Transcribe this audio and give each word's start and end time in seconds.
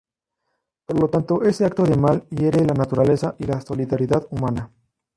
Por 0.87 0.99
lo 0.99 1.09
tanto, 1.11 1.43
ese 1.43 1.63
acto 1.63 1.83
del 1.83 1.99
mal 1.99 2.25
hiere 2.31 2.65
la 2.65 2.73
naturaleza 2.73 3.35
y 3.37 3.43
la 3.43 3.61
solidaridad 3.61 4.25
humanas. 4.31 4.71